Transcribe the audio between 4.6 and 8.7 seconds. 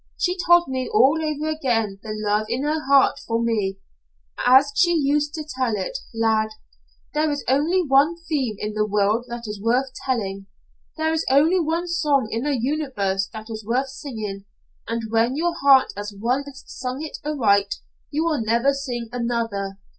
she used to tell it. Lad! There is only one theme